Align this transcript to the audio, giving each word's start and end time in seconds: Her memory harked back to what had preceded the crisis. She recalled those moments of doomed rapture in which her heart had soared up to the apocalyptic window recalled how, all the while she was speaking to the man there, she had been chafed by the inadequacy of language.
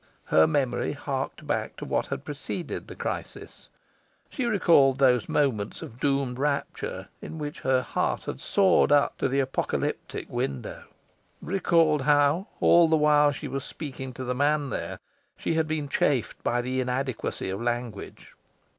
Her 0.25 0.47
memory 0.47 0.93
harked 0.93 1.45
back 1.45 1.75
to 1.75 1.85
what 1.85 2.07
had 2.07 2.25
preceded 2.25 2.87
the 2.87 2.95
crisis. 2.95 3.69
She 4.31 4.45
recalled 4.45 4.97
those 4.97 5.29
moments 5.29 5.83
of 5.83 5.99
doomed 5.99 6.39
rapture 6.39 7.09
in 7.21 7.37
which 7.37 7.59
her 7.59 7.83
heart 7.83 8.23
had 8.23 8.39
soared 8.41 8.91
up 8.91 9.19
to 9.19 9.27
the 9.27 9.39
apocalyptic 9.39 10.27
window 10.27 10.85
recalled 11.39 12.01
how, 12.01 12.47
all 12.59 12.87
the 12.87 12.95
while 12.97 13.31
she 13.31 13.47
was 13.47 13.63
speaking 13.63 14.11
to 14.13 14.23
the 14.23 14.33
man 14.33 14.71
there, 14.71 14.97
she 15.37 15.53
had 15.53 15.67
been 15.67 15.87
chafed 15.87 16.41
by 16.43 16.63
the 16.63 16.81
inadequacy 16.81 17.51
of 17.51 17.61
language. 17.61 18.33